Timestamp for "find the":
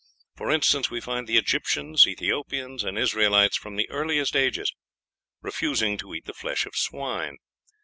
0.99-1.37